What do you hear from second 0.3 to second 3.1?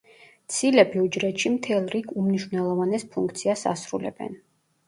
ცილები უჯრედში მთელ რიგ უმნიშვნელოვანეს